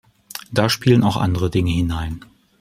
[0.51, 2.25] Da spielen auch andere Dinge hinein.